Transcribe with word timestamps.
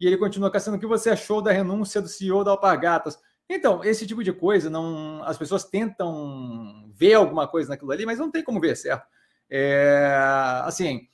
E 0.00 0.06
ele 0.06 0.16
continua 0.16 0.50
caçando 0.50 0.76
o 0.76 0.80
que 0.80 0.86
você 0.86 1.10
achou 1.10 1.40
da 1.40 1.52
renúncia 1.52 2.02
do 2.02 2.08
CEO 2.08 2.44
da 2.44 2.50
Alpargatas. 2.50 3.18
Então, 3.48 3.84
esse 3.84 4.06
tipo 4.06 4.24
de 4.24 4.32
coisa, 4.32 4.68
não, 4.68 5.22
as 5.24 5.38
pessoas 5.38 5.64
tentam 5.64 6.90
ver 6.92 7.14
alguma 7.14 7.46
coisa 7.46 7.70
naquilo 7.70 7.92
ali, 7.92 8.04
mas 8.04 8.18
não 8.18 8.30
tem 8.30 8.42
como 8.42 8.60
ver, 8.60 8.76
certo? 8.76 9.06
É, 9.48 10.18
assim, 10.64 11.06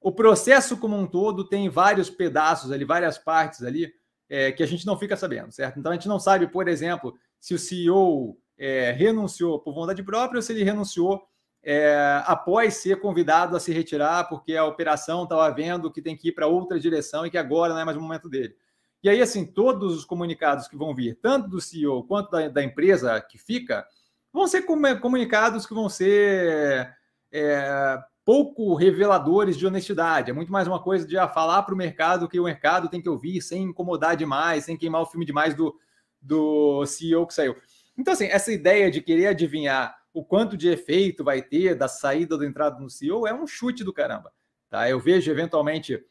o 0.00 0.12
processo 0.12 0.76
como 0.76 0.96
um 0.96 1.06
todo 1.06 1.48
tem 1.48 1.68
vários 1.68 2.10
pedaços 2.10 2.70
ali, 2.70 2.84
várias 2.84 3.18
partes 3.18 3.62
ali, 3.62 3.92
é, 4.28 4.52
que 4.52 4.62
a 4.62 4.66
gente 4.66 4.86
não 4.86 4.98
fica 4.98 5.16
sabendo, 5.16 5.50
certo? 5.52 5.78
Então 5.78 5.90
a 5.90 5.94
gente 5.94 6.08
não 6.08 6.20
sabe, 6.20 6.46
por 6.46 6.68
exemplo, 6.68 7.14
se 7.40 7.54
o 7.54 7.58
CEO 7.58 8.38
é, 8.56 8.92
renunciou 8.92 9.58
por 9.58 9.74
vontade 9.74 10.02
própria 10.02 10.38
ou 10.38 10.42
se 10.42 10.52
ele 10.52 10.62
renunciou 10.62 11.22
é, 11.62 12.22
após 12.26 12.74
ser 12.74 13.00
convidado 13.00 13.56
a 13.56 13.60
se 13.60 13.72
retirar 13.72 14.28
porque 14.28 14.56
a 14.56 14.64
operação 14.64 15.24
estava 15.24 15.50
vendo 15.50 15.90
que 15.90 16.00
tem 16.00 16.16
que 16.16 16.28
ir 16.28 16.32
para 16.32 16.46
outra 16.46 16.80
direção 16.80 17.26
e 17.26 17.30
que 17.30 17.38
agora 17.38 17.74
não 17.74 17.80
é 17.80 17.84
mais 17.84 17.96
o 17.96 18.00
momento 18.00 18.28
dele. 18.28 18.56
E 19.02 19.08
aí, 19.08 19.20
assim, 19.20 19.46
todos 19.46 19.96
os 19.96 20.04
comunicados 20.04 20.68
que 20.68 20.76
vão 20.76 20.94
vir, 20.94 21.18
tanto 21.22 21.48
do 21.48 21.60
CEO 21.60 22.04
quanto 22.04 22.30
da, 22.30 22.48
da 22.48 22.62
empresa 22.62 23.20
que 23.20 23.38
fica, 23.38 23.86
vão 24.32 24.46
ser 24.46 24.62
comunicados 24.62 25.66
que 25.66 25.74
vão 25.74 25.88
ser 25.88 26.94
é, 27.32 27.98
pouco 28.24 28.74
reveladores 28.74 29.56
de 29.56 29.66
honestidade. 29.66 30.30
É 30.30 30.34
muito 30.34 30.52
mais 30.52 30.68
uma 30.68 30.82
coisa 30.82 31.06
de 31.06 31.16
ah, 31.16 31.28
falar 31.28 31.62
para 31.62 31.74
o 31.74 31.78
mercado 31.78 32.28
que 32.28 32.38
o 32.38 32.44
mercado 32.44 32.88
tem 32.88 33.00
que 33.00 33.08
ouvir 33.08 33.40
sem 33.40 33.62
incomodar 33.62 34.16
demais, 34.16 34.64
sem 34.64 34.76
queimar 34.76 35.02
o 35.02 35.06
filme 35.06 35.24
demais 35.24 35.54
do, 35.54 35.74
do 36.20 36.84
CEO 36.86 37.26
que 37.26 37.34
saiu. 37.34 37.56
Então, 37.96 38.12
assim, 38.12 38.26
essa 38.26 38.52
ideia 38.52 38.90
de 38.90 39.00
querer 39.00 39.28
adivinhar 39.28 39.99
o 40.12 40.24
quanto 40.24 40.56
de 40.56 40.68
efeito 40.68 41.22
vai 41.22 41.42
ter 41.42 41.74
da 41.74 41.88
saída 41.88 42.34
ou 42.34 42.40
da 42.40 42.46
entrada 42.46 42.78
no 42.78 42.90
CEO 42.90 43.26
é 43.26 43.34
um 43.34 43.46
chute 43.46 43.84
do 43.84 43.92
caramba. 43.92 44.32
Tá? 44.68 44.88
Eu 44.88 44.98
vejo 45.00 45.30
eventualmente 45.30 46.04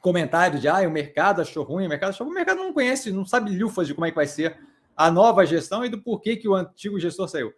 comentários 0.00 0.60
de 0.60 0.68
ah, 0.68 0.80
o 0.80 0.90
mercado 0.90 1.40
achou 1.40 1.64
ruim, 1.64 1.86
o 1.86 1.88
mercado 1.88 2.10
achou 2.10 2.26
ruim. 2.26 2.34
O 2.34 2.36
mercado 2.36 2.58
não 2.58 2.72
conhece, 2.72 3.12
não 3.12 3.24
sabe 3.24 3.56
lufas 3.56 3.86
de 3.86 3.94
como 3.94 4.06
é 4.06 4.10
que 4.10 4.16
vai 4.16 4.26
ser 4.26 4.58
a 4.96 5.10
nova 5.10 5.46
gestão 5.46 5.84
e 5.84 5.88
do 5.88 6.02
porquê 6.02 6.36
que 6.36 6.48
o 6.48 6.54
antigo 6.54 6.98
gestor 6.98 7.28
saiu. 7.28 7.52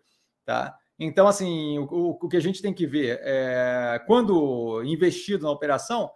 Tá? 0.44 0.76
Então, 0.98 1.26
assim, 1.26 1.78
o, 1.78 2.18
o 2.20 2.28
que 2.28 2.36
a 2.36 2.40
gente 2.40 2.62
tem 2.62 2.72
que 2.72 2.86
ver 2.86 3.18
é 3.22 4.02
quando 4.06 4.82
investido 4.84 5.44
na 5.44 5.50
operação, 5.50 6.10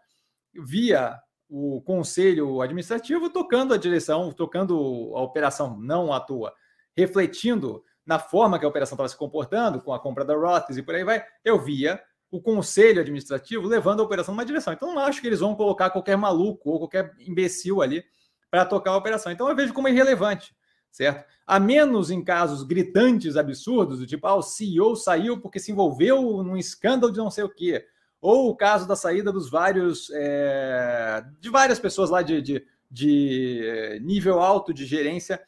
via 0.55 1.19
o 1.49 1.81
conselho 1.81 2.61
administrativo 2.61 3.31
tocando 3.31 3.73
a 3.73 3.79
direção, 3.79 4.31
tocando 4.33 5.13
a 5.15 5.23
operação, 5.23 5.79
não 5.81 6.13
à 6.13 6.21
toa, 6.21 6.53
refletindo 6.97 7.83
na 8.09 8.19
forma 8.19 8.59
que 8.59 8.65
a 8.65 8.69
operação 8.69 8.97
estava 8.97 9.09
se 9.11 9.17
comportando, 9.17 9.83
com 9.83 9.93
a 9.93 10.01
compra 10.01 10.25
da 10.25 10.35
Roths 10.35 10.79
e 10.79 10.83
por 10.83 10.95
aí 10.95 11.05
vai, 11.05 11.23
eu 11.45 11.61
via 11.61 12.01
o 12.31 12.41
conselho 12.41 13.03
administrativo 13.03 13.69
levando 13.69 14.01
a 14.01 14.03
operação 14.03 14.35
numa 14.35 14.47
direção. 14.47 14.73
Então, 14.73 14.95
não 14.95 15.03
acho 15.03 15.21
que 15.21 15.27
eles 15.27 15.41
vão 15.41 15.55
colocar 15.55 15.91
qualquer 15.91 16.17
maluco 16.17 16.71
ou 16.71 16.79
qualquer 16.79 17.13
imbecil 17.21 17.83
ali 17.83 18.03
para 18.51 18.65
tocar 18.65 18.93
a 18.93 18.97
operação. 18.97 19.31
Então, 19.31 19.47
eu 19.47 19.55
vejo 19.55 19.75
como 19.75 19.89
irrelevante, 19.89 20.57
certo? 20.91 21.23
A 21.47 21.61
menos 21.61 22.11
em 22.11 22.25
casos 22.25 22.63
gritantes, 22.63 23.37
absurdos, 23.37 23.99
do 23.99 24.07
tipo, 24.07 24.27
ah, 24.27 24.37
o 24.37 24.43
CEO 24.43 24.97
saiu 24.97 25.39
porque 25.39 25.61
se 25.61 25.71
envolveu 25.71 26.43
num 26.43 26.57
escândalo 26.57 27.13
de 27.13 27.19
não 27.19 27.31
sei 27.31 27.45
o 27.45 27.55
quê. 27.55 27.85
Ou 28.23 28.49
o 28.49 28.57
caso 28.57 28.89
da 28.89 28.97
saída 28.97 29.31
dos 29.31 29.51
vários, 29.51 30.11
é, 30.15 31.23
de 31.39 31.51
várias 31.51 31.79
pessoas 31.79 32.09
lá 32.09 32.23
de, 32.23 32.41
de, 32.41 32.65
de 32.91 34.01
nível 34.03 34.41
alto 34.41 34.73
de 34.73 34.87
gerência 34.87 35.39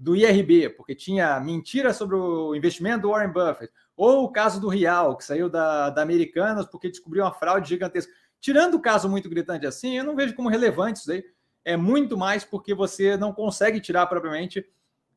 do 0.00 0.16
IRB, 0.16 0.70
porque 0.70 0.94
tinha 0.94 1.38
mentira 1.38 1.92
sobre 1.92 2.16
o 2.16 2.54
investimento 2.54 3.02
do 3.02 3.10
Warren 3.10 3.30
Buffett, 3.30 3.70
ou 3.94 4.24
o 4.24 4.32
caso 4.32 4.58
do 4.58 4.66
Real, 4.66 5.14
que 5.14 5.22
saiu 5.22 5.50
da, 5.50 5.90
da 5.90 6.00
Americanas 6.00 6.64
porque 6.64 6.88
descobriu 6.88 7.22
uma 7.22 7.34
fraude 7.34 7.68
gigantesca. 7.68 8.10
Tirando 8.40 8.74
o 8.74 8.80
caso 8.80 9.10
muito 9.10 9.28
gritante 9.28 9.66
assim, 9.66 9.98
eu 9.98 10.04
não 10.04 10.16
vejo 10.16 10.34
como 10.34 10.48
relevante 10.48 11.00
isso 11.00 11.12
aí. 11.12 11.22
É 11.62 11.76
muito 11.76 12.16
mais 12.16 12.42
porque 12.42 12.72
você 12.72 13.14
não 13.18 13.30
consegue 13.30 13.78
tirar 13.78 14.06
propriamente 14.06 14.64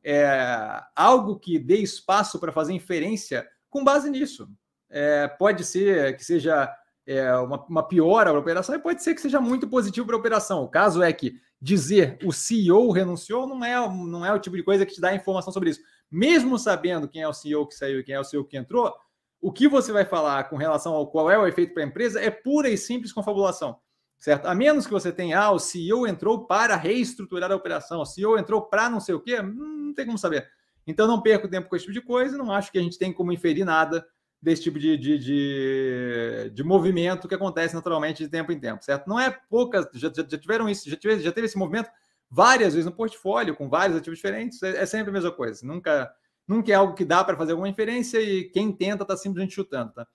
é, 0.04 0.82
algo 0.94 1.38
que 1.38 1.58
dê 1.58 1.78
espaço 1.78 2.38
para 2.38 2.52
fazer 2.52 2.74
inferência 2.74 3.48
com 3.70 3.82
base 3.82 4.10
nisso. 4.10 4.46
É, 4.90 5.26
pode 5.26 5.64
ser 5.64 6.14
que 6.14 6.22
seja 6.22 6.70
é, 7.06 7.34
uma, 7.36 7.64
uma 7.64 7.88
piora 7.88 8.28
para 8.28 8.38
a 8.38 8.42
operação 8.42 8.74
e 8.74 8.78
pode 8.78 9.02
ser 9.02 9.14
que 9.14 9.22
seja 9.22 9.40
muito 9.40 9.66
positivo 9.66 10.06
para 10.06 10.16
a 10.16 10.18
operação. 10.18 10.62
O 10.62 10.68
caso 10.68 11.02
é 11.02 11.10
que 11.10 11.40
dizer 11.64 12.18
o 12.22 12.30
CEO 12.30 12.90
renunciou 12.90 13.46
não 13.46 13.64
é, 13.64 13.74
não 13.88 14.24
é 14.24 14.30
o 14.30 14.38
tipo 14.38 14.54
de 14.54 14.62
coisa 14.62 14.84
que 14.84 14.92
te 14.92 15.00
dá 15.00 15.14
informação 15.14 15.50
sobre 15.50 15.70
isso. 15.70 15.80
Mesmo 16.10 16.58
sabendo 16.58 17.08
quem 17.08 17.22
é 17.22 17.28
o 17.28 17.32
CEO 17.32 17.66
que 17.66 17.74
saiu 17.74 18.00
e 18.00 18.04
quem 18.04 18.14
é 18.14 18.20
o 18.20 18.24
CEO 18.24 18.44
que 18.44 18.58
entrou, 18.58 18.94
o 19.40 19.50
que 19.50 19.66
você 19.66 19.90
vai 19.90 20.04
falar 20.04 20.44
com 20.44 20.56
relação 20.56 20.92
ao 20.92 21.06
qual 21.06 21.30
é 21.30 21.38
o 21.38 21.46
efeito 21.46 21.72
para 21.72 21.82
a 21.82 21.86
empresa 21.86 22.20
é 22.20 22.30
pura 22.30 22.68
e 22.68 22.76
simples 22.76 23.14
confabulação. 23.14 23.78
Certo? 24.18 24.44
A 24.44 24.54
menos 24.54 24.86
que 24.86 24.92
você 24.92 25.10
tenha, 25.10 25.40
ah, 25.40 25.52
o 25.52 25.58
CEO 25.58 26.06
entrou 26.06 26.46
para 26.46 26.76
reestruturar 26.76 27.50
a 27.50 27.56
operação, 27.56 28.02
o 28.02 28.06
CEO 28.06 28.38
entrou 28.38 28.60
para 28.60 28.90
não 28.90 29.00
sei 29.00 29.14
o 29.14 29.20
quê, 29.20 29.40
não 29.40 29.94
tem 29.94 30.04
como 30.04 30.18
saber. 30.18 30.46
Então 30.86 31.06
não 31.06 31.22
perco 31.22 31.48
tempo 31.48 31.68
com 31.70 31.76
esse 31.76 31.86
tipo 31.86 31.98
de 31.98 32.06
coisa, 32.06 32.36
não 32.36 32.52
acho 32.52 32.70
que 32.70 32.78
a 32.78 32.82
gente 32.82 32.98
tem 32.98 33.10
como 33.10 33.32
inferir 33.32 33.64
nada 33.64 34.06
desse 34.44 34.62
tipo 34.62 34.78
de, 34.78 34.94
de, 34.98 35.18
de, 35.18 36.50
de, 36.50 36.62
movimento 36.62 37.26
que 37.26 37.34
acontece 37.34 37.74
naturalmente 37.74 38.22
de 38.22 38.28
tempo 38.28 38.52
em 38.52 38.60
tempo, 38.60 38.84
certo? 38.84 39.08
Não 39.08 39.18
é 39.18 39.30
poucas, 39.48 39.86
já, 39.94 40.12
já, 40.14 40.22
já 40.28 40.38
tiveram 40.38 40.68
isso, 40.68 40.88
já, 40.88 40.96
tive, 40.96 41.18
já 41.18 41.32
teve 41.32 41.46
esse 41.46 41.56
movimento 41.56 41.88
várias 42.30 42.74
vezes 42.74 42.84
no 42.84 42.94
portfólio, 42.94 43.56
com 43.56 43.70
vários 43.70 43.96
ativos 43.96 44.18
diferentes, 44.18 44.62
é, 44.62 44.82
é 44.82 44.86
sempre 44.86 45.08
a 45.08 45.12
mesma 45.14 45.32
coisa. 45.32 45.66
Nunca, 45.66 46.14
nunca 46.46 46.70
é 46.70 46.74
algo 46.74 46.94
que 46.94 47.06
dá 47.06 47.24
para 47.24 47.38
fazer 47.38 47.52
alguma 47.52 47.70
inferência 47.70 48.20
e 48.20 48.44
quem 48.50 48.70
tenta 48.70 49.02
está 49.02 49.16
simplesmente 49.16 49.54
chutando, 49.54 49.94
tá? 49.94 50.06